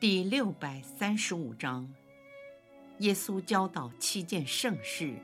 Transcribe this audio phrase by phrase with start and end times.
[0.00, 1.86] 第六百三十五章，
[3.00, 5.14] 耶稣教导七件圣事，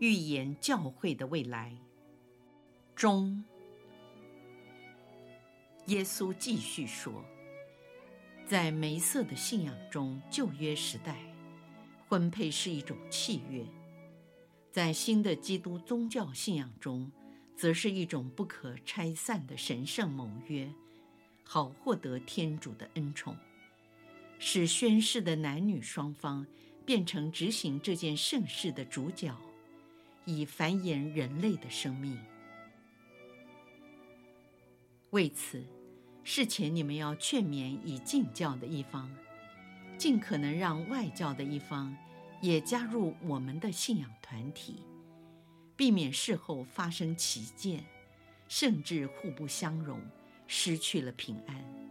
[0.00, 1.72] 预言教会的未来。
[2.96, 3.44] 中，
[5.86, 7.24] 耶稣继续说，
[8.44, 11.16] 在梅瑟的信仰中，旧约时代，
[12.08, 13.64] 婚配是一种契约；
[14.72, 17.08] 在新的基督宗教信仰中，
[17.54, 20.68] 则是一种不可拆散的神圣盟约，
[21.44, 23.36] 好获得天主的恩宠。
[24.38, 26.46] 使宣誓的男女双方
[26.84, 29.34] 变成执行这件盛事的主角，
[30.24, 32.18] 以繁衍人类的生命。
[35.10, 35.64] 为此，
[36.24, 39.10] 事前你们要劝勉已进教的一方，
[39.96, 41.96] 尽可能让外教的一方
[42.42, 44.82] 也加入我们的信仰团体，
[45.74, 47.84] 避免事后发生歧见，
[48.48, 50.00] 甚至互不相容，
[50.46, 51.85] 失去了平安。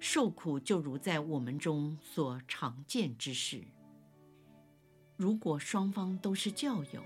[0.00, 3.64] 受苦就如在我们中所常见之事。
[5.16, 7.02] 如果双方都是教友，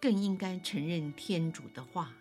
[0.00, 2.12] 更应该承认天主的话：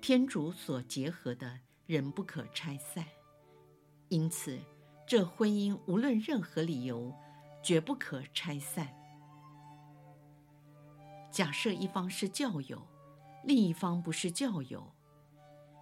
[0.00, 3.06] 天主所结合的人不可拆散。
[4.08, 4.58] 因此，
[5.06, 7.14] 这婚姻无论任何理由，
[7.62, 8.94] 绝不可拆散。
[11.30, 12.86] 假设一方是教友，
[13.44, 14.92] 另一方不是教友，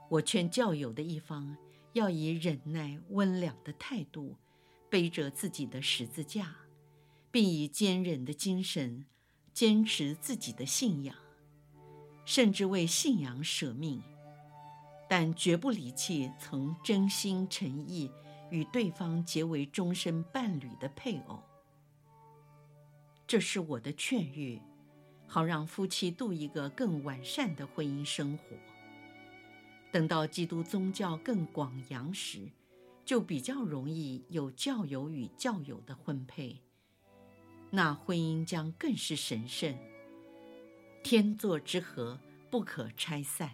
[0.08, 1.56] 我劝教友的一方。
[1.92, 4.36] 要以忍耐温良的态度，
[4.88, 6.56] 背着自己的十字架，
[7.30, 9.04] 并以坚忍的精神
[9.52, 11.14] 坚持自己的信仰，
[12.24, 14.02] 甚至为信仰舍命，
[15.08, 18.10] 但绝不离弃曾真心诚意
[18.50, 21.42] 与对方结为终身伴侣的配偶。
[23.26, 24.60] 这是我的劝喻，
[25.26, 28.56] 好让夫妻度一个更完善的婚姻生活。
[29.92, 32.50] 等到基督宗教更广扬时，
[33.04, 36.62] 就比较容易有教友与教友的婚配，
[37.70, 39.76] 那婚姻将更是神圣。
[41.02, 42.18] 天作之合，
[42.50, 43.50] 不可拆散。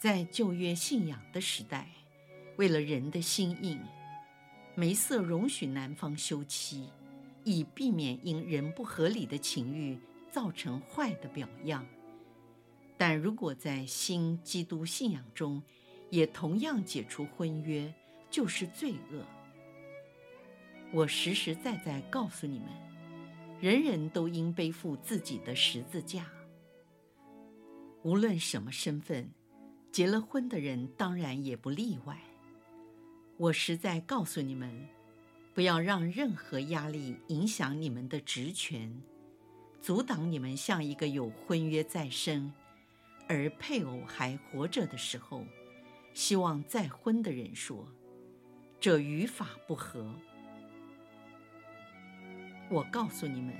[0.00, 1.88] 在旧约信仰的时代，
[2.56, 3.78] 为了人的心硬，
[4.74, 6.90] 梅瑟容许男方休妻，
[7.44, 9.98] 以避免因人不合理的情欲
[10.32, 11.86] 造成坏的表样。
[12.98, 15.62] 但如果在新基督信仰中，
[16.10, 17.92] 也同样解除婚约，
[18.30, 19.24] 就是罪恶。
[20.92, 22.68] 我实实在在告诉你们，
[23.60, 26.26] 人人都应背负自己的十字架。
[28.02, 29.28] 无论什么身份，
[29.90, 32.16] 结了婚的人当然也不例外。
[33.36, 34.88] 我实在告诉你们，
[35.52, 39.02] 不要让任何压力影响你们的职权，
[39.82, 42.52] 阻挡你们像一个有婚约在身。
[43.28, 45.44] 而配偶还活着的时候，
[46.14, 47.86] 希望再婚的人说
[48.80, 50.14] ：“这与法不合。”
[52.70, 53.54] 我告诉你们，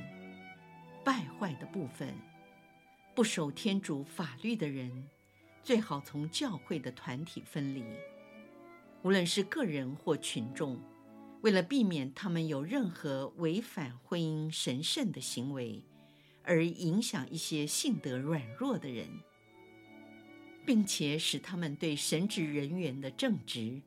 [1.04, 2.14] 败坏的部分，
[3.14, 5.08] 不守天主法律的人，
[5.62, 7.84] 最好从教会的团体分离。
[9.02, 10.80] 无论是个人或群众，
[11.42, 15.84] 为了避免他们有任何违反婚姻神圣的行为，
[16.42, 19.08] 而影响一些性德软弱的人。
[20.66, 23.80] 并且使他们对神职人员的正直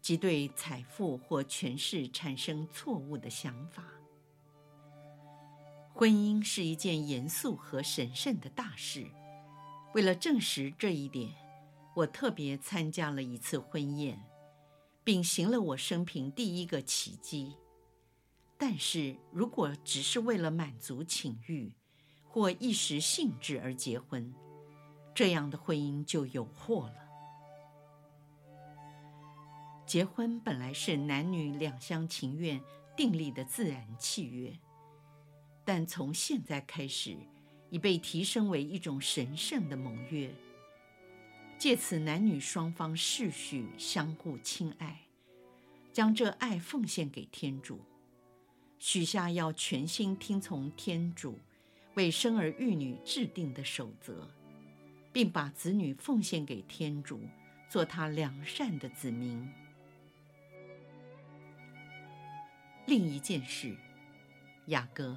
[0.00, 3.84] 及对财富或权势产生错误的想法。
[5.92, 9.06] 婚姻是一件严肃和神圣的大事。
[9.94, 11.30] 为了证实这一点，
[11.94, 14.18] 我特别参加了一次婚宴，
[15.04, 17.56] 并行了我生平第一个奇迹。
[18.56, 21.72] 但是如果只是为了满足情欲
[22.28, 24.32] 或一时兴致而结婚，
[25.14, 26.96] 这样的婚姻就有祸了。
[29.84, 32.60] 结婚本来是男女两厢情愿
[32.96, 34.58] 订立的自然契约，
[35.64, 37.16] 但从现在开始，
[37.68, 40.32] 已被提升为一种神圣的盟约。
[41.58, 45.02] 借此，男女双方誓许相互亲爱，
[45.92, 47.78] 将这爱奉献给天主，
[48.78, 51.38] 许下要全心听从天主
[51.94, 54.28] 为生儿育女制定的守则。
[55.12, 57.20] 并把子女奉献给天主，
[57.68, 59.48] 做他良善的子民。
[62.86, 63.76] 另一件事，
[64.66, 65.16] 雅各，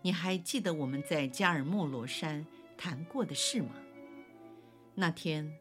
[0.00, 2.46] 你还记得我们在加尔莫罗山
[2.78, 3.74] 谈过的事吗？
[4.94, 5.52] 那天，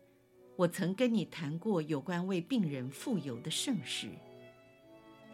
[0.55, 4.09] 我曾跟你谈过有关为病人傅油的圣事，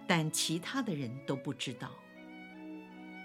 [0.08, 1.92] 但其他的人都不知道。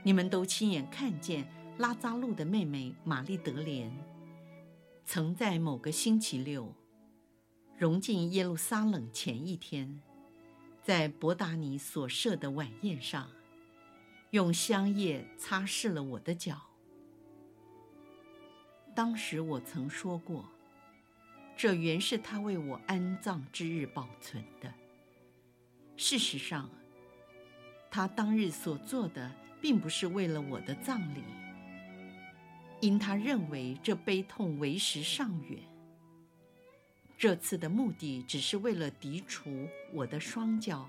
[0.03, 1.49] 你们都亲眼看见
[1.79, 3.91] 拉扎路的妹妹玛丽德莲，
[5.09, 6.75] 曾在某个星期六，
[7.79, 10.03] 融进耶路撒冷前一天，
[10.83, 13.31] 在伯达尼所设的晚宴上，
[14.31, 16.61] 用香叶擦拭了我的脚。
[18.97, 20.45] 当时我曾说过，
[21.57, 24.75] 这原是他为我安葬之日保存的。
[25.97, 26.69] 事实上，
[27.93, 29.31] 他当日所做的，
[29.61, 31.23] 并不是为了我的葬礼，
[32.87, 35.61] 因他认为这悲痛为时尚远。
[37.19, 40.89] 这次的目的只是为了涤除我的双脚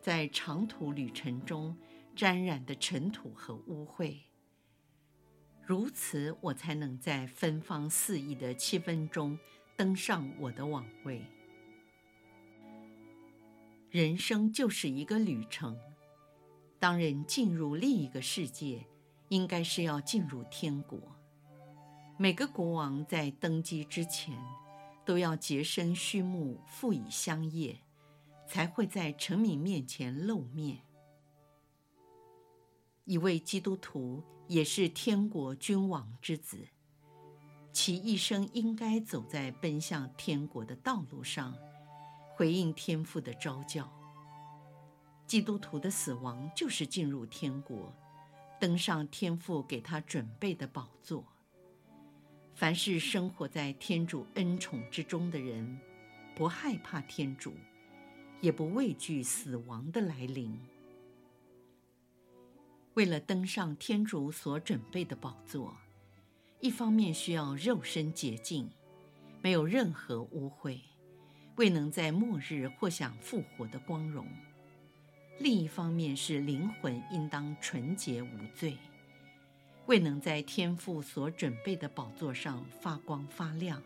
[0.00, 1.76] 在长途旅程中。
[2.16, 4.18] 沾染的尘土和污秽，
[5.64, 9.36] 如此我才能在芬芳四溢的气氛中
[9.76, 11.26] 登上我的王位。
[13.90, 15.76] 人生就是一个旅程，
[16.78, 18.86] 当人进入另一个世界，
[19.30, 21.13] 应该是要进入天国。
[22.16, 24.38] 每个国王在登基之前，
[25.04, 27.80] 都要洁身虚目，复以香液，
[28.46, 30.78] 才会在臣民面前露面。
[33.04, 36.68] 一位基督徒也是天国君王之子，
[37.72, 41.52] 其一生应该走在奔向天国的道路上，
[42.36, 43.92] 回应天父的召叫。
[45.26, 47.92] 基督徒的死亡就是进入天国，
[48.60, 51.24] 登上天父给他准备的宝座。
[52.54, 55.76] 凡是生活在天主恩宠之中的人，
[56.36, 57.52] 不害怕天主，
[58.40, 60.56] 也不畏惧死亡的来临。
[62.94, 65.76] 为了登上天主所准备的宝座，
[66.60, 68.70] 一方面需要肉身洁净，
[69.42, 70.78] 没有任何污秽，
[71.56, 74.24] 未能在末日或享复活的光荣；
[75.40, 78.76] 另一方面是灵魂应当纯洁无罪，
[79.86, 83.82] 未能在天父所准备的宝座上发光发亮，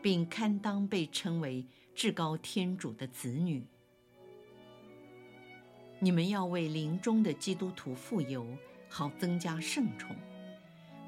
[0.00, 3.66] 并堪当被称为至高天主的子女。
[5.98, 8.46] 你们要为临终的基督徒傅油，
[8.88, 10.16] 好增加圣宠；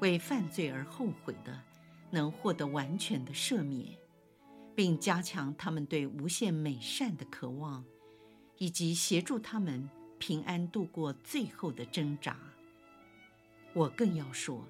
[0.01, 1.59] 为犯罪而后悔的，
[2.11, 3.97] 能获得完全的赦免，
[4.75, 7.83] 并加强他们对无限美善的渴望，
[8.59, 12.37] 以及协助他们平安度过最后的挣扎。
[13.75, 14.65] 我更要说，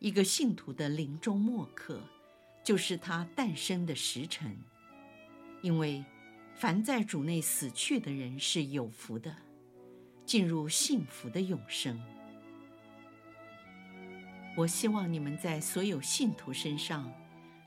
[0.00, 2.00] 一个信徒的临终末刻，
[2.64, 4.58] 就是他诞生的时辰，
[5.62, 6.04] 因为。
[6.56, 9.36] 凡在主内死去的人是有福的，
[10.24, 12.00] 进入幸福的永生。
[14.56, 17.12] 我希望你们在所有信徒身上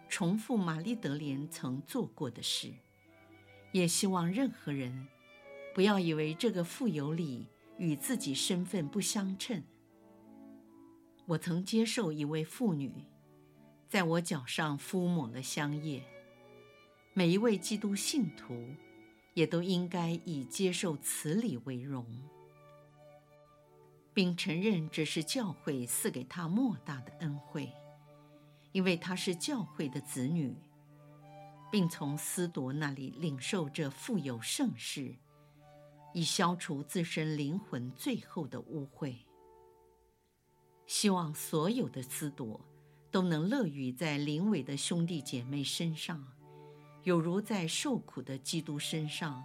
[0.07, 2.71] 重复玛丽德莲曾做过的事，
[3.73, 5.09] 也希望任何人
[5.75, 7.45] 不要以为这个富有礼
[7.77, 9.61] 与自己身份不相称。
[11.27, 12.89] 我曾接受一位妇女
[13.89, 16.01] 在我脚上敷抹了香液。
[17.13, 18.65] 每一位基督信徒，
[19.33, 22.05] 也都应该以接受此礼为荣，
[24.13, 27.73] 并承认这是教会赐给他莫大的恩惠，
[28.71, 30.55] 因为他是教会的子女，
[31.69, 35.13] 并从司铎那里领受这富有圣事，
[36.13, 39.26] 以消除自身灵魂最后的污秽。
[40.87, 42.59] 希望所有的思铎
[43.11, 46.25] 都能乐于在临伟的兄弟姐妹身上。
[47.03, 49.43] 有如在受苦的基督身上，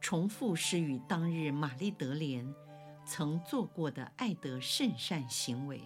[0.00, 2.52] 重复施与当日玛丽德莲
[3.06, 5.80] 曾做过的爱德圣善行为。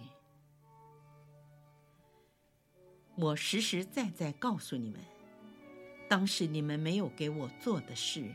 [3.15, 4.99] 我实实在在告诉你们，
[6.09, 8.33] 当时你们没有给我做的事，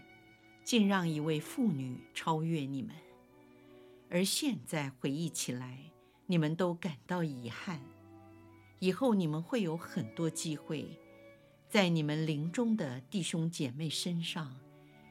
[0.63, 2.95] 竟让一位妇女超越你们，
[4.11, 5.79] 而现在回忆起来，
[6.27, 7.81] 你们都感到遗憾。
[8.79, 10.99] 以后你们会有很多机会。
[11.69, 14.55] 在你们临终的弟兄姐妹身上，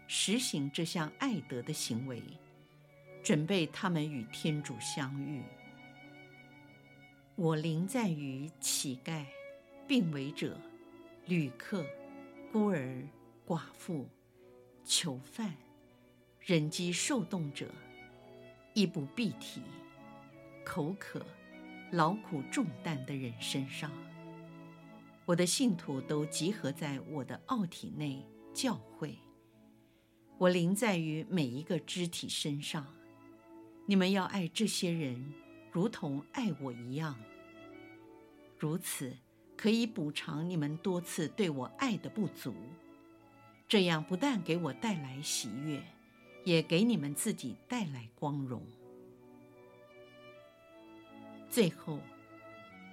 [0.08, 2.24] 实行这项爱德的行为，
[3.22, 5.44] 准备他们与天主相遇。
[7.36, 9.26] 我临在于乞丐、
[9.88, 10.58] 病危者、
[11.26, 11.86] 旅客、
[12.52, 13.06] 孤儿、
[13.46, 14.08] 寡妇、
[14.86, 15.54] 囚犯、
[16.40, 17.68] 人饥受冻者、
[18.74, 19.62] 亦不蔽体、
[20.64, 21.26] 口渴、
[21.92, 23.92] 劳苦重担的人身上。
[25.26, 29.18] 我的信徒都集合在我的奥体内教会，
[30.38, 32.86] 我临在于每一个肢体身上。
[33.86, 35.34] 你们要爱这些人，
[35.72, 37.16] 如同爱我一样。
[38.58, 39.16] 如此，
[39.58, 42.54] 可以补偿你们多次对我爱的不足。
[43.68, 45.82] 这样不但给我带来喜悦，
[46.44, 48.62] 也给你们自己带来光荣。
[51.54, 52.00] 最后，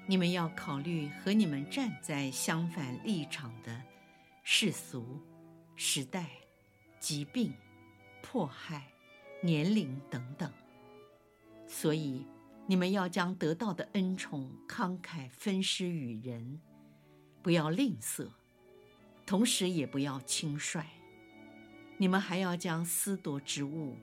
[0.07, 3.83] 你们要考虑和你们站在相反立场的
[4.43, 5.19] 世俗、
[5.77, 6.29] 时代、
[6.99, 7.55] 疾病、
[8.21, 8.87] 迫害、
[9.41, 10.53] 年龄等等。
[11.67, 12.27] 所以，
[12.67, 16.61] 你们要将得到的恩宠慷慨分施与人，
[17.41, 18.29] 不要吝啬，
[19.25, 20.85] 同时也不要轻率。
[21.97, 23.97] 你们还要将私夺之物，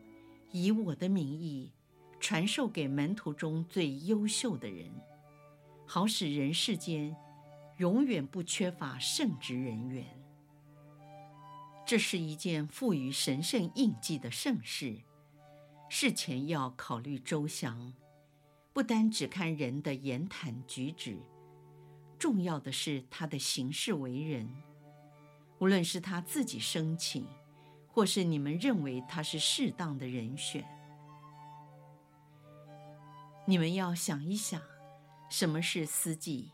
[0.50, 1.74] 以我的名义
[2.20, 4.92] 传授给门徒中最优秀的人，
[5.86, 7.16] 好使人世间
[7.78, 10.06] 永远不缺乏圣职人员。
[11.86, 14.98] 这是一件赋予神圣印记的盛事。
[15.90, 17.94] 事前要考虑周详，
[18.74, 21.18] 不单只看人的言谈举止，
[22.20, 24.50] 重要的是他的行事为人。
[25.60, 27.26] 无论是他自己申请，
[27.88, 30.68] 或是你们认为他是适当的人选，
[33.50, 34.62] 你们要想一想，
[35.30, 36.52] 什么是司祭？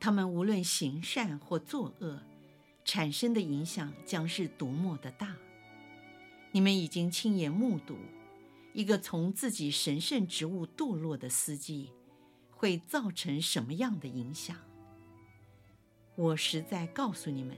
[0.00, 2.22] 他们无论行善或作恶，
[2.82, 5.36] 产生的影响将是多么的大。
[6.50, 7.98] 你们已经亲眼目睹。
[8.72, 11.90] 一个从自己神圣职务堕落的司祭，
[12.50, 14.56] 会造成什么样的影响？
[16.14, 17.54] 我实在告诉你们，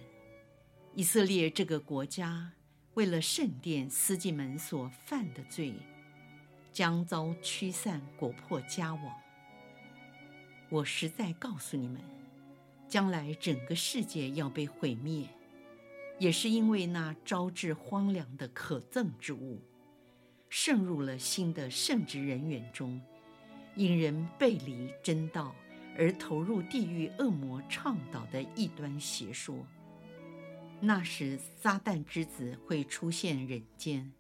[0.97, 2.51] 以色列这个国家
[2.95, 5.75] 为了圣殿司祭们所犯的罪，
[6.75, 9.15] 将遭驱散，国破家亡。
[10.69, 12.03] 我实在告诉你们，
[12.89, 15.29] 将来整个世界要被毁灭，
[16.19, 19.63] 也是因为那招致荒凉的可憎之物。
[20.49, 23.01] 渗入了新的圣职人员中，
[23.77, 25.55] 引人背离真道
[25.97, 29.65] 而投入地狱恶魔倡导的异端邪说。
[30.81, 34.13] 那时，撒旦之子会出现人间，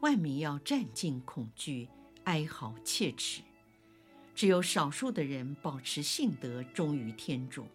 [0.00, 1.88] 万民要战尽恐惧、
[2.24, 3.42] 哀嚎切齿，
[4.34, 7.66] 只有少数的人保持信德，忠于天主，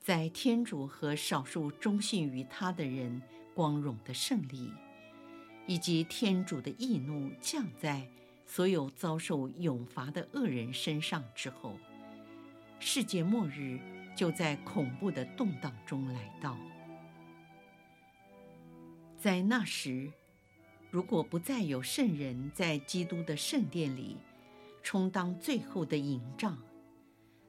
[0.00, 3.22] 在天主和少数忠信于他的人
[3.54, 4.70] 光荣的胜利。
[5.66, 8.06] 以及天主的义怒降在
[8.44, 11.78] 所有遭受永罚的恶人身上之后，
[12.78, 13.80] 世界末日
[14.14, 16.54] 就在恐怖的动荡中来到。
[19.16, 20.12] 在那时，
[20.94, 24.16] 如果不再有圣人在基督的圣殿里
[24.80, 26.56] 充当最后的营帐，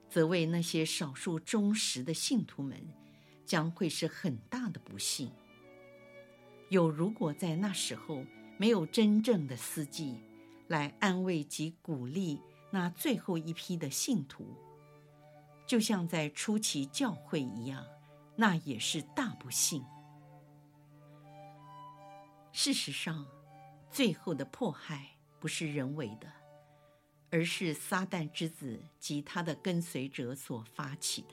[0.09, 2.75] 则为那些少数忠实的信徒们
[3.45, 5.31] 将会是很大的不幸。
[6.69, 8.25] 有，如果在那时候
[8.57, 10.17] 没有真正的司祭
[10.67, 14.43] 来安慰及鼓励那最后一批的信徒，
[15.67, 17.85] 就像在初期教会一样，
[18.35, 19.85] 那也是大不幸。
[22.51, 23.27] 事实上，
[23.95, 26.29] 最后的迫害不是人为的，
[27.31, 31.29] 而是撒旦之子及他的跟随者所发起的。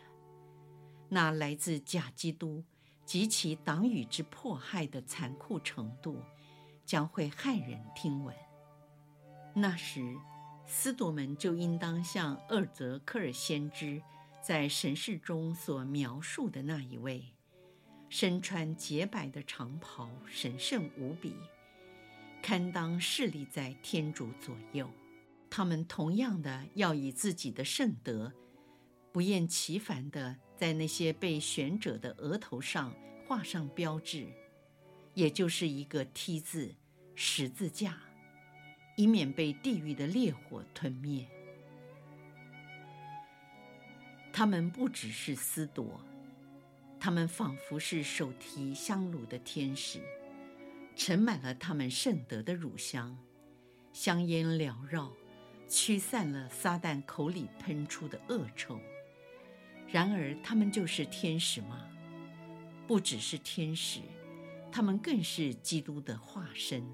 [1.09, 2.63] 那来自假基督。
[3.05, 6.23] 及其党羽之迫害的残酷程度，
[6.87, 8.35] 将会骇人听闻。
[9.55, 10.17] 那时，
[10.65, 14.01] 司铎们就应当像厄泽克尔先知
[14.41, 17.35] 在神视中所描述的那一位，
[18.09, 21.35] 身穿洁白的长袍，神圣无比，
[22.43, 24.91] 堪当侍立在天主左右。
[25.49, 28.33] 他们同样的要以自己的圣德，
[29.13, 30.37] 不厌其烦地。
[30.55, 32.95] 在那些被选者的额头上
[33.27, 34.29] 画上标志，
[35.13, 36.73] 也就是一个 T 字
[37.17, 37.99] 十字架，
[38.97, 41.27] 以免被地狱的烈火吞灭。
[44.33, 46.01] 他们不只是司铎，
[47.01, 50.01] 他们仿佛是手提香炉的天使，
[50.95, 53.19] 盛满了他们圣德的乳香，
[53.93, 55.13] 香烟缭绕，
[55.69, 58.79] 驱散了撒旦口里喷出的恶臭。
[59.89, 61.89] 然而，他们就是天使吗？
[62.87, 64.01] 不只是天使，
[64.71, 66.87] 他们更是基督的化身，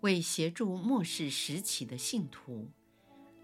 [0.00, 2.68] 为协助末世时期的信徒，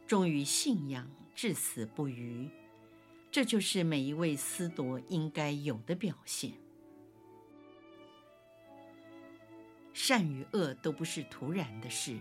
[0.07, 2.49] 忠于信仰，至死不渝。
[3.31, 6.53] 这就是每一位司铎应该有的表现。
[9.99, 12.19] 善与恶都不是突然的事，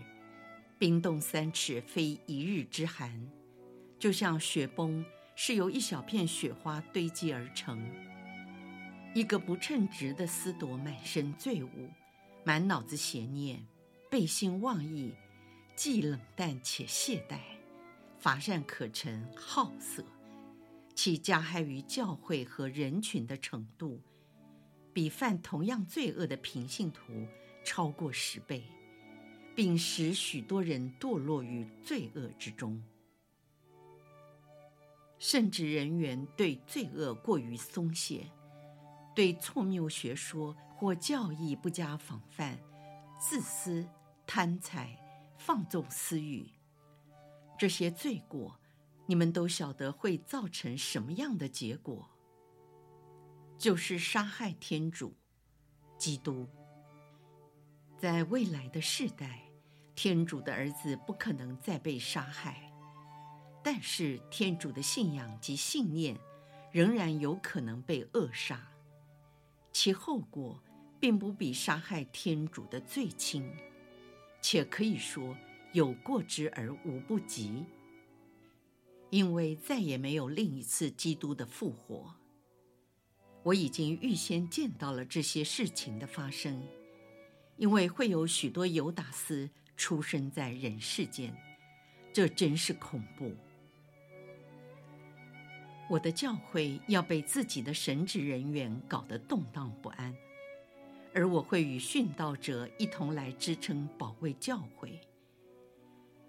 [0.78, 3.30] 冰冻三尺非一日之寒，
[3.98, 5.04] 就像雪崩。
[5.38, 7.78] 是由一小片雪花堆积而成。
[9.14, 11.68] 一个不称职的司铎满身罪恶，
[12.42, 13.62] 满脑子邪念，
[14.10, 15.12] 背信忘义，
[15.76, 17.38] 既冷淡且懈怠，
[18.18, 20.02] 乏善可陈，好色，
[20.94, 24.00] 其加害于教会和人群的程度，
[24.94, 27.28] 比犯同样罪恶的平信徒
[27.66, 28.62] 超过十倍，
[29.56, 32.80] 并使许多人堕落于罪恶之中。
[35.18, 38.30] 甚至人员对罪恶过于松懈，
[39.16, 42.56] 对错谬学说或教义不加防范，
[43.18, 43.84] 自私、
[44.26, 44.96] 贪财、
[45.36, 46.48] 放纵私欲，
[47.58, 48.60] 这些罪过，
[49.06, 52.08] 你们都晓得会造成什么样的结果？
[53.58, 55.14] 就是杀害天主、
[55.98, 56.46] 基督。
[57.98, 59.40] 在未来的世代，
[59.94, 62.70] 天主的儿子不可能再被杀害。
[63.62, 66.16] 但是天主的信仰及信念
[66.70, 68.68] 仍然有可能被扼杀，
[69.72, 70.62] 其后果
[71.00, 73.50] 并不比杀害天主的罪轻，
[74.42, 75.34] 且可以说
[75.72, 77.64] 有过之而无不及。
[79.08, 82.14] 因为再也没有另一次基督的复活，
[83.42, 86.62] 我已经预先见到了这些事情的发生，
[87.56, 91.34] 因为会有许多犹达斯出生在人世间，
[92.12, 93.34] 这真是恐怖。
[95.88, 100.14] 我的教会要被自己的神职人员搞得动荡不安，
[101.14, 105.00] 而我会与殉道者一同来支撑保卫教会。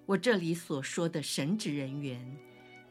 [0.06, 2.38] 我这里所说的神职人员，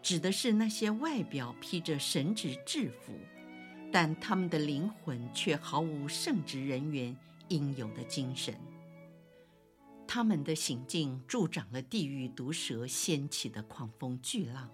[0.02, 3.12] 指的是那些外表披着神职制服，
[3.90, 7.16] 但他们的灵魂却毫无圣职人员
[7.48, 8.54] 应有的精神。
[10.06, 14.70] 他们的行径助长了地狱毒蛇掀起的狂风巨浪。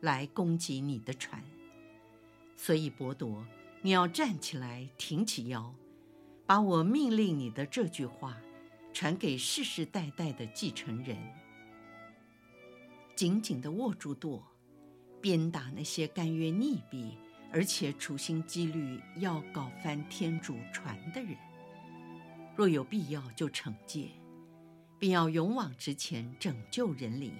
[0.00, 1.44] 来攻击你的船，
[2.56, 3.46] 所以伯多，
[3.82, 5.74] 你要站起来，挺起腰，
[6.46, 8.38] 把我命令你的这句话
[8.94, 11.18] 传给世世代代的继承人。
[13.14, 14.42] 紧紧地握住舵，
[15.20, 17.12] 鞭打那些甘愿溺毙
[17.52, 21.36] 而且处心积虑要搞翻天主船的人。
[22.60, 24.10] 若有必要，就惩戒，
[24.98, 27.32] 并要勇往直前，拯救人灵。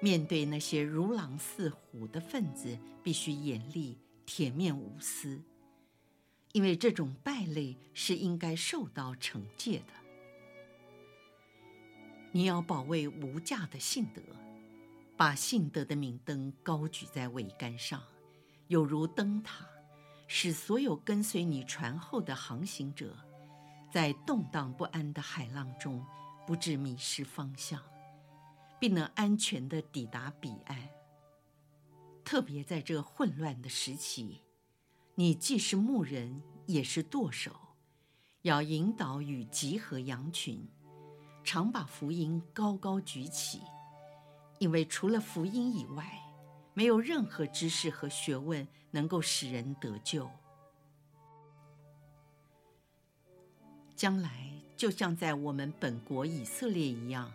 [0.00, 5.40] 面对那些如狼似虎的分子，必须严厉、铁面无私，
[6.50, 9.92] 因为这种败类是应该受到惩戒的。
[12.32, 14.20] 你要保卫无价的信德，
[15.16, 18.02] 把信德的明灯高举在桅杆上，
[18.66, 19.64] 有如灯塔，
[20.26, 23.16] 使所有跟随你船后的航行者，
[23.92, 26.04] 在动荡不安的海浪中
[26.46, 27.80] 不致迷失方向。
[28.82, 30.76] 并能安全地抵达彼岸。
[32.24, 34.40] 特别在这混乱的时期，
[35.14, 37.54] 你既是牧人，也是舵手，
[38.40, 40.68] 要引导与集合羊群，
[41.44, 43.62] 常把福音高高举起，
[44.58, 46.20] 因为除了福音以外，
[46.74, 50.28] 没有任何知识和学问能够使人得救。
[54.02, 57.32] 将来就像在我们本国以色列一样。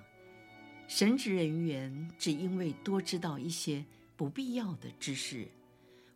[0.86, 3.86] 神职人员只因为多知道一些
[4.18, 5.48] 不必要的知识，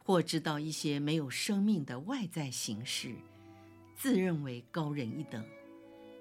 [0.03, 3.15] 或知道一些没有生命的外在形式，
[3.95, 5.41] 自认为高人一等，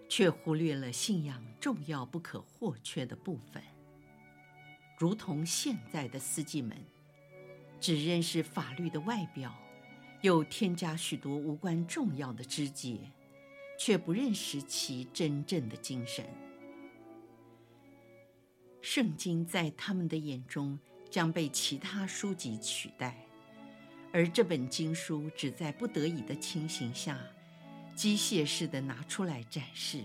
[0.09, 3.61] 却忽略了信仰重要不可或缺的部分。
[4.97, 6.79] 如同现在的司机们，
[7.81, 9.53] 只认识法律的外表，
[10.21, 12.97] 又添加许多无关重要的枝节，
[13.83, 16.23] 却不认识其真正的精神。
[18.83, 23.27] 圣经在他们的眼中将被其他书籍取代，
[24.12, 27.19] 而这本经书只在不得已的情形下，
[27.95, 30.05] 机械式地拿出来展示，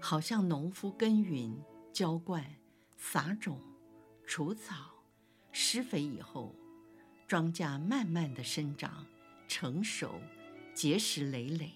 [0.00, 1.60] 好像农夫耕耘、
[1.92, 2.54] 浇灌、
[2.96, 3.60] 撒种、
[4.24, 4.92] 除草、
[5.50, 6.54] 施肥以后，
[7.26, 9.04] 庄稼慢慢地生长、
[9.48, 10.20] 成熟、
[10.72, 11.72] 结实累累，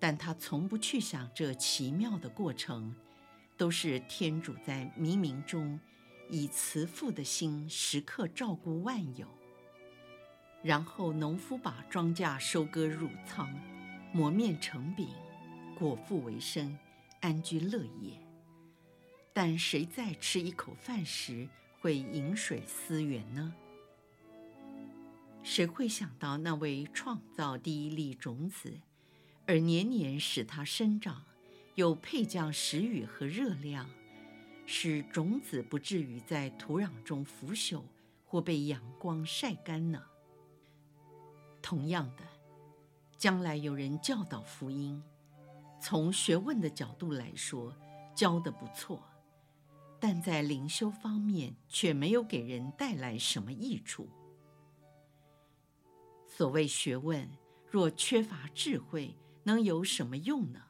[0.00, 2.92] 但他从不去想这奇妙的过程。
[3.56, 5.78] 都是天主在冥冥中，
[6.30, 9.28] 以慈父的心时刻照顾万有。
[10.62, 13.54] 然后农夫把庄稼收割入仓，
[14.14, 15.08] 磨面成饼，
[15.78, 16.78] 果腹为生，
[17.20, 18.18] 安居乐业。
[19.34, 21.46] 但谁在吃一口饭时
[21.80, 23.54] 会饮水思源呢？
[25.42, 28.80] 谁会想到那位创造第一粒种子，
[29.50, 31.24] 而年年使它生长？
[31.74, 33.90] 又配降时雨和热量，
[34.64, 37.82] 使种子不至于在土壤中腐朽
[38.24, 40.04] 或被阳光晒干呢？
[41.60, 42.22] 同样的，
[43.18, 45.02] 将来有人教导福音，
[45.80, 47.74] 从学问的角度来说，
[48.14, 49.02] 教得不错，
[49.98, 54.08] 但在灵修方面却没有给人带来什么益处。
[56.24, 57.28] 所谓学问，
[57.68, 60.60] 若缺乏智慧，能有什么用呢？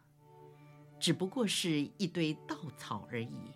[0.99, 3.53] 只不过是一堆稻草而已。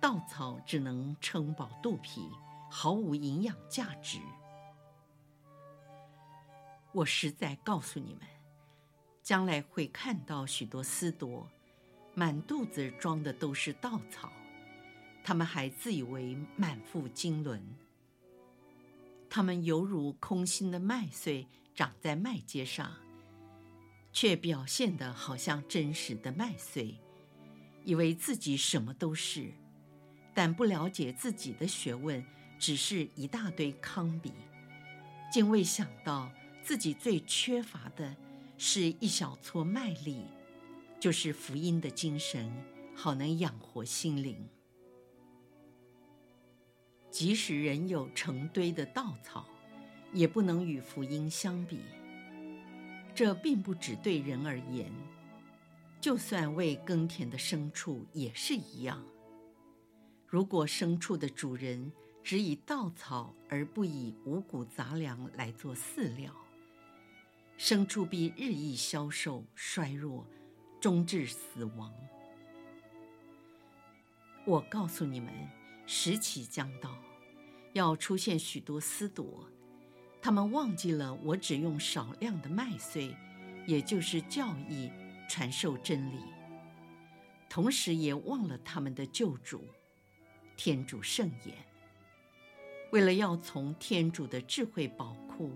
[0.00, 2.30] 稻草只能撑饱肚皮，
[2.70, 4.20] 毫无营养价值。
[6.92, 8.22] 我实在告诉你们，
[9.22, 11.46] 将来会看到许多司铎，
[12.14, 14.30] 满肚子装的都是稻草，
[15.24, 17.60] 他们还自以为满腹经纶。
[19.28, 22.90] 他们犹如空心的麦穗长在麦秸上，
[24.12, 26.96] 却表现得好像真实的麦穗，
[27.84, 29.52] 以为自己什么都是。
[30.34, 32.24] 但不了解自己的学问，
[32.58, 34.32] 只是一大堆糠秕，
[35.32, 36.30] 竟未想到
[36.62, 38.14] 自己最缺乏的
[38.56, 40.24] 是一小撮麦粒，
[41.00, 42.52] 就是福音的精神，
[42.94, 44.48] 好能养活心灵。
[47.10, 49.44] 即使人有成堆的稻草，
[50.12, 51.80] 也不能与福音相比。
[53.18, 54.92] 这并不只对人而言，
[56.00, 59.04] 就算为耕田的牲畜也是一样。
[60.28, 61.90] 如果牲畜的主人
[62.22, 66.32] 只以稻草而不以五谷杂粮来做饲料，
[67.58, 70.24] 牲畜必日益消瘦衰弱，
[70.80, 71.92] 终至死亡。
[74.46, 75.34] 我告诉你们，
[75.88, 76.96] 时起将到，
[77.72, 79.44] 要出现许多司铎，
[80.20, 83.14] 他们忘记了我只用少量的麦穗，
[83.66, 84.90] 也就是教义
[85.28, 86.20] 传授真理，
[87.48, 89.64] 同时也忘了他们的救主。
[90.56, 91.54] 天主圣言。
[92.90, 95.52] 为了要从天主的智慧宝库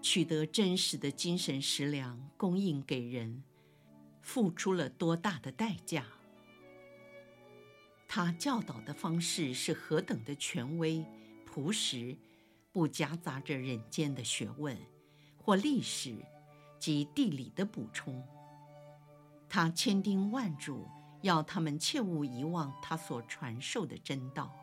[0.00, 3.42] 取得真实的精神食粮，供应给人，
[4.22, 6.04] 付出了多大的代价？
[8.06, 11.04] 他教导的方式是何等的权威、
[11.44, 12.16] 朴实，
[12.76, 14.76] 不夹杂着人间的学问
[15.38, 16.14] 或历史
[16.78, 18.22] 及地理的补充。
[19.48, 20.86] 他千叮万嘱。
[21.22, 24.54] 要他们切勿遗忘他所传授的真道，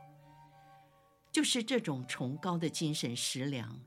[1.31, 3.77] 就是这种崇高的精神食粮，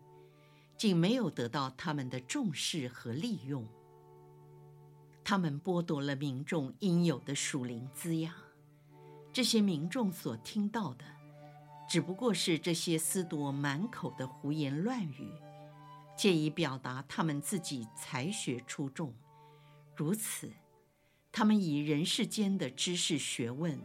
[0.77, 3.67] 竟没有得到他们的重视和利用。
[5.23, 8.35] 他们剥夺了民众应有的属灵滋养。
[9.33, 11.05] 这些民众所听到的，
[11.89, 15.31] 只不过是这些司铎满口的胡言乱语，
[16.17, 19.15] 借以表达他们自己才学出众。
[19.95, 20.53] 如此。
[21.33, 23.79] 他们以人世间的知识学问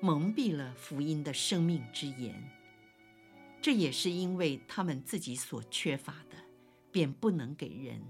[0.00, 2.34] 蒙蔽了福音的生命之言，
[3.62, 6.36] 这也是因为他们自己所缺乏的，
[6.90, 8.02] 便不能给人。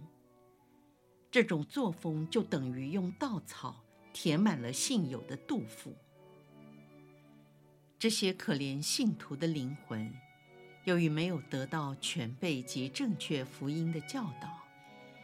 [1.30, 5.94] 这种作风就等于用稻草填满了信友的肚腹。
[7.98, 10.14] 这些可怜信徒的灵魂，
[10.84, 14.48] 由于没有得到全备及正确福音的教导，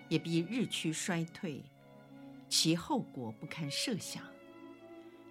[0.08, 1.62] 也必日趋衰退。
[2.48, 4.24] 其后果不堪设想，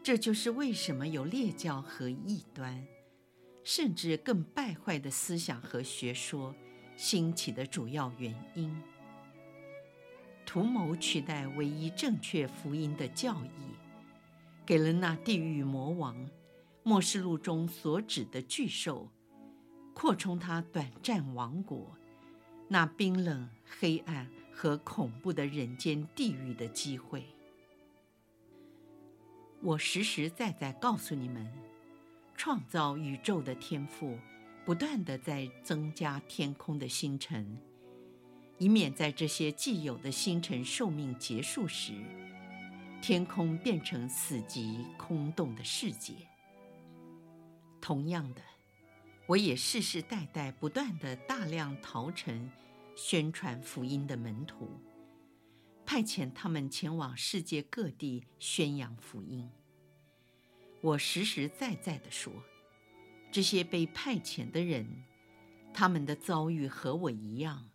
[0.01, 2.81] 这就是为什么有列教和异端，
[3.65, 6.55] 甚至更败坏的思想和学说
[6.95, 8.73] 兴起的主要原因。
[10.45, 13.75] 图谋取代唯一正确福音的教义，
[14.65, 16.25] 给了那地狱魔王
[16.83, 19.09] 末世录中所指的巨兽，
[19.93, 21.95] 扩充他短暂王国，
[22.67, 24.29] 那冰冷黑暗。
[24.55, 27.25] 和恐怖的人间地狱的机会，
[29.61, 31.51] 我实实在在告诉你们，
[32.37, 34.15] 创造宇宙的天赋
[34.63, 37.57] 不断地在增加天空的星辰，
[38.59, 41.93] 以免在这些既有的星辰寿命结束时，
[43.01, 46.13] 天空变成死寂空洞的世界。
[47.83, 48.41] 同样的，
[49.25, 52.49] 我也世世代代不断地大量陶成。
[52.95, 54.79] 宣传福音的门徒，
[55.83, 59.49] 派遣他们前往世界各地宣扬福音。
[60.79, 62.31] 我实实在在地说，
[63.31, 64.87] 这些被派遣的人，
[65.73, 67.67] 他们的遭遇和我一样，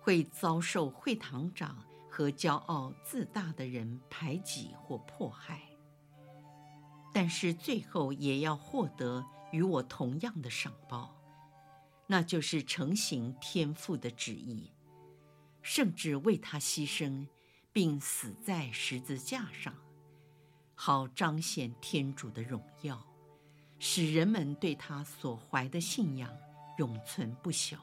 [0.00, 5.60] 会遭受会堂长和骄傲自大的人排挤或迫害，
[7.12, 11.14] 但是最后也要获得与我同样的赏报。
[12.06, 14.70] 那就是成行天父的旨意，
[15.60, 17.26] 甚至为他牺牲，
[17.72, 19.74] 并死在十字架上，
[20.74, 23.04] 好彰显天主的荣耀，
[23.80, 26.30] 使人们对他所怀的信仰
[26.78, 27.76] 永存不朽。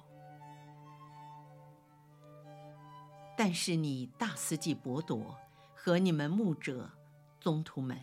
[3.35, 5.37] 但是你大司祭伯多
[5.75, 6.89] 和你们牧者、
[7.41, 7.99] 宗徒们，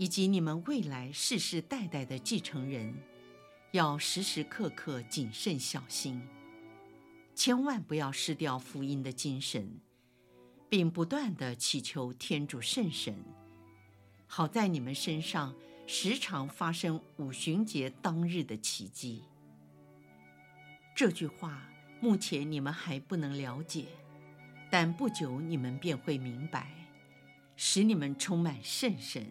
[0.00, 2.94] 以及你们未来世世代代的继承人，
[3.72, 6.22] 要时时刻刻谨慎小心，
[7.34, 9.78] 千万不要失掉福音的精神，
[10.70, 13.14] 并不断地祈求天主圣神，
[14.26, 15.54] 好在你们身上
[15.86, 19.24] 时常发生五旬节当日的奇迹。
[20.96, 21.68] 这句话
[22.00, 23.84] 目前你们还不能了解，
[24.70, 26.72] 但不久你们便会明白，
[27.54, 29.26] 使你们充满圣神，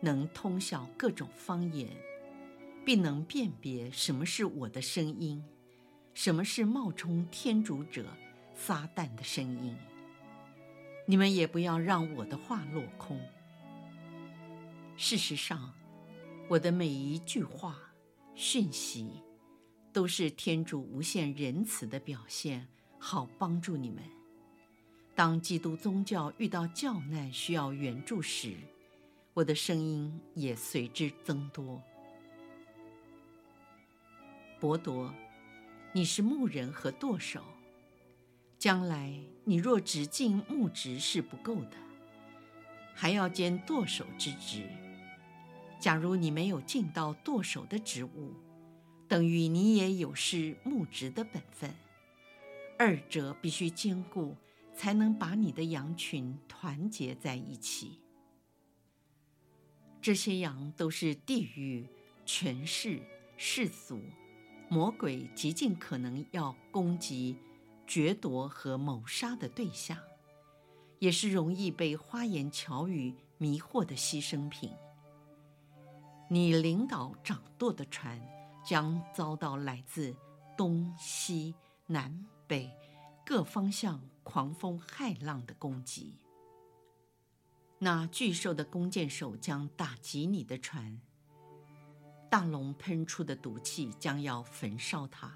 [0.00, 1.88] 能通晓各种方言，
[2.84, 5.44] 并能辨别什么是我的声音，
[6.14, 8.06] 什么是冒充天主者
[8.54, 9.76] 撒旦的声音。
[11.06, 13.20] 你们也不要让我的话落空。
[14.96, 15.72] 事实上，
[16.48, 17.76] 我的每一句话、
[18.34, 19.22] 讯息。
[19.90, 24.04] 都是天主无限仁慈的表现，好帮助你们。
[25.16, 28.54] 当基督宗教遇到教难需要援助时，
[29.38, 31.80] 我的声音也随之增多。
[34.58, 35.14] 伯多，
[35.92, 37.44] 你是牧人和舵手，
[38.58, 41.76] 将来你若只尽牧职是不够的，
[42.96, 44.68] 还要兼舵手之职。
[45.78, 48.34] 假如你没有尽到舵手的职务，
[49.06, 51.72] 等于你也有失牧职的本分，
[52.76, 54.34] 二者必须兼顾，
[54.74, 58.00] 才能把你的羊群团结在一起。
[60.08, 61.86] 这些羊都是地狱、
[62.24, 62.98] 权势、
[63.36, 64.00] 世俗、
[64.70, 67.36] 魔鬼极尽可能要攻击、
[67.88, 69.98] 掠夺和谋杀的对象，
[70.98, 74.72] 也是容易被花言巧语迷惑的牺牲品。
[76.30, 78.18] 你领导掌舵的船，
[78.64, 80.16] 将遭到来自
[80.56, 81.54] 东西
[81.86, 82.70] 南北
[83.26, 86.14] 各方向狂风骇浪的攻击。
[87.80, 91.00] 那巨兽的弓箭手将打击你的船，
[92.28, 95.32] 大龙喷出的毒气将要焚烧它，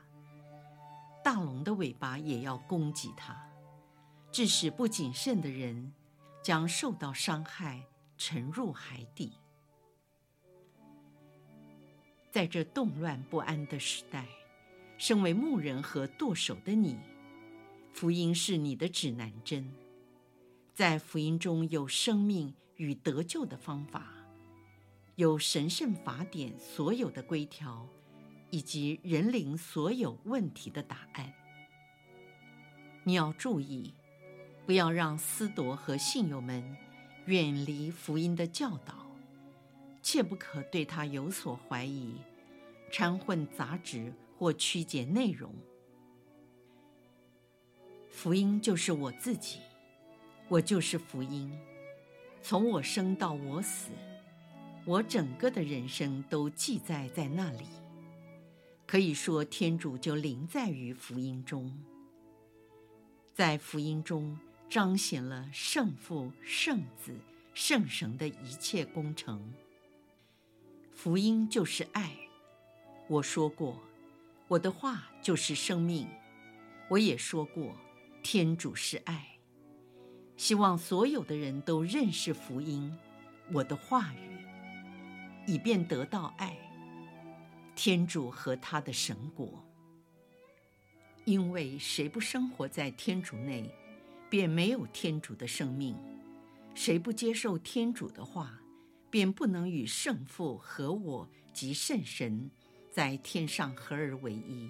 [1.23, 3.49] 大龙的尾巴也要攻击它，
[4.33, 5.93] 致使不谨慎的人
[6.43, 7.87] 将受到伤害，
[8.19, 9.33] 沉入海底。
[12.33, 14.27] 在这动乱不安的时代，
[14.99, 16.99] 身为牧人和舵手的你，
[17.93, 19.73] 福音是你的指南针。
[20.75, 24.07] 在福音中有生命与得救的方法，
[25.17, 27.87] 有神圣法典所有的规条，
[28.49, 31.31] 以及人灵所有问题的答案。
[33.05, 33.93] 你要注意，
[34.65, 36.77] 不要让思铎和信友们
[37.27, 39.07] 远离福音的教导。
[40.01, 42.15] 切不可对他有所怀疑，
[42.91, 45.55] 掺混杂质或曲解内容。
[48.11, 49.61] 福音就是我自己，
[50.49, 51.51] 我就是福音。
[52.43, 53.91] 从我生到我死，
[54.85, 57.67] 我整个的人生都记载在那里。
[58.87, 61.73] 可以说，天主就临在于福音中，
[63.33, 67.15] 在福音中彰显了圣父、圣子、
[67.55, 69.55] 圣神的一切工程。
[70.93, 72.15] 福音就是爱，
[73.09, 73.81] 我说过，
[74.49, 76.07] 我的话就是生命。
[76.89, 77.75] 我也说过，
[78.23, 79.32] 天主是爱。
[80.43, 82.93] 希望所有的人都认识福音，
[83.53, 84.41] 我的话语，
[85.47, 86.59] 以便得到爱，
[87.77, 89.65] 天主和他的神国。
[91.25, 93.73] 因为谁不生活在天主内，
[94.29, 95.95] 便没有天主的生命；
[96.75, 98.59] 谁不接受天主的话，
[99.11, 102.51] 便不能与圣父和我及圣神
[102.91, 104.69] 在天上合而为一，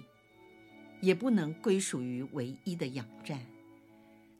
[1.01, 3.43] 也不能归属于唯一的仰战。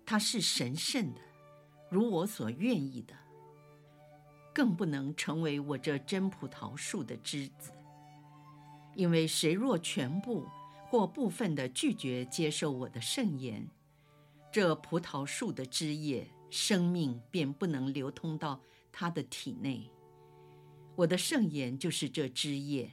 [0.06, 1.22] 他是神圣的，
[1.90, 3.14] 如我所愿意的，
[4.54, 7.72] 更不能成为我这真葡萄树的枝子。
[8.96, 10.46] 因为谁若全部
[10.88, 13.68] 或部分地拒绝接受我的圣言，
[14.52, 18.62] 这葡萄树的枝叶生命便不能流通到
[18.92, 19.90] 他的体内。
[20.96, 22.92] 我的圣言就是这枝叶，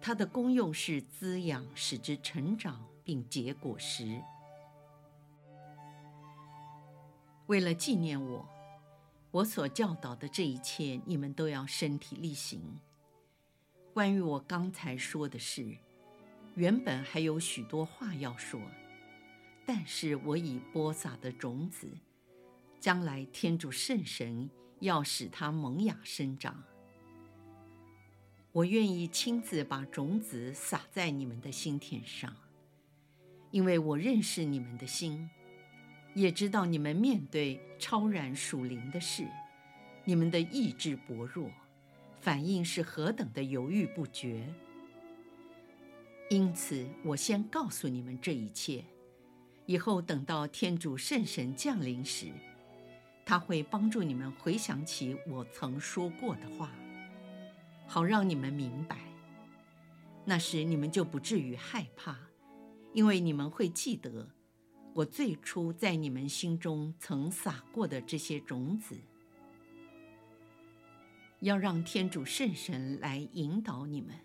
[0.00, 4.20] 它的功用是滋养，使之成长并结果实。
[7.46, 8.48] 为了纪念我，
[9.30, 12.60] 我所教导的这一切，你们都要身体力行。
[13.94, 15.76] 关于我刚才说的事，
[16.56, 18.60] 原本还有许多话要说，
[19.64, 21.86] 但是我已播撒的种子，
[22.80, 26.60] 将来天主圣神要使它萌芽生长。
[28.50, 32.34] 我愿意亲自把种子撒在你们的心田上，
[33.52, 35.30] 因为我认识你们的心，
[36.16, 39.28] 也知道你们面对超然属灵的事，
[40.02, 41.50] 你们的意志薄弱，
[42.20, 44.48] 反应是何等的犹豫不决。
[46.30, 48.82] 因此，我先告诉你们这一切，
[49.66, 52.32] 以后等到天主圣神降临时，
[53.26, 56.72] 他会帮助你们回想起我曾说过的话，
[57.86, 59.00] 好让你们明白。
[60.24, 62.16] 那时你们就不至于害怕，
[62.94, 64.26] 因为你们会记得
[64.96, 68.96] 我最初在你们心中曾撒过的这些种子。
[71.40, 74.16] 要让天主圣神来引导你们。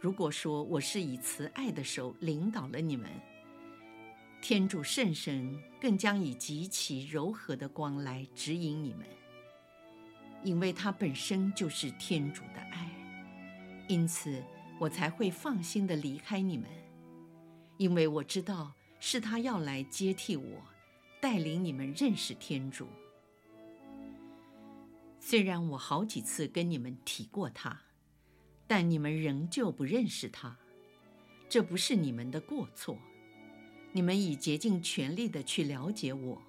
[0.00, 3.10] 如果说我是以慈爱的手领导了你们，
[4.40, 9.06] 天主圣神更将以极其柔和的光来指引你们，
[10.42, 12.90] 因为它本身就是天主的爱，
[13.88, 14.42] 因此
[14.78, 16.66] 我才会放心地离开你们，
[17.76, 20.62] 因为我知道是他要来接替我，
[21.20, 22.86] 带领你们认识天主。
[25.18, 27.80] 虽然我好几次跟你们提过他，
[28.66, 30.56] 但你们仍旧不认识他，
[31.48, 32.96] 这不是你们的过错。
[33.92, 36.40] 你们已竭尽全力地去了解我。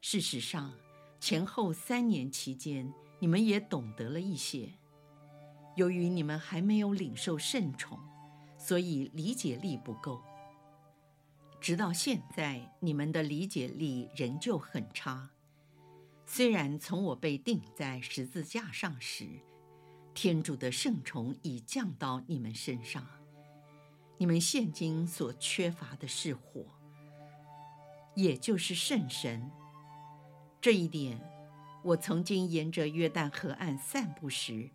[0.00, 0.74] 事实上，
[1.18, 4.68] 前后三年期间，你们也懂得了一些。
[5.76, 7.98] 由于你们还没有领受圣宠，
[8.58, 10.22] 所以理解力不够。
[11.66, 15.30] 直到现在，你们的理解力仍旧很差。
[16.24, 19.26] 虽然从我被钉在十字架上时，
[20.14, 23.04] 天主的圣宠已降到你们身上，
[24.16, 26.64] 你们现今所缺乏的是火，
[28.14, 29.50] 也就是圣神。
[30.60, 31.20] 这一点，
[31.82, 34.70] 我曾经沿着约旦河岸散步时，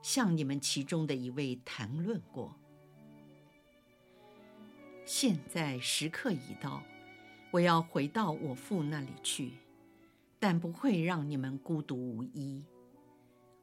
[0.00, 2.56] 向你们其中的一位谈论过。
[5.06, 6.82] 现在时刻已到，
[7.52, 9.52] 我要回到我父那里去。
[10.38, 12.62] 但不会让你们孤独无依。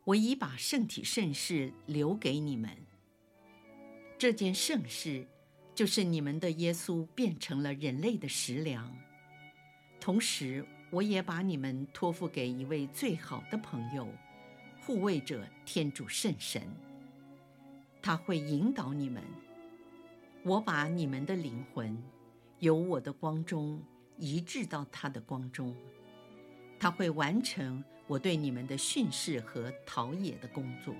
[0.05, 2.71] 我已把圣体圣事留给你们。
[4.17, 5.27] 这件圣事，
[5.75, 8.91] 就是你们的耶稣变成了人类的食粮。
[9.99, 14.07] 同时，我也把你们托付给一位最好的朋友，
[14.81, 16.63] 护卫者天主圣神。
[18.01, 19.21] 他会引导你们。
[20.45, 21.97] 我把你们的灵魂，
[22.59, 23.81] 由我的光中
[24.17, 25.73] 移至到他的光中。
[26.77, 30.93] 他会完成我对你们的训示和陶冶的工作。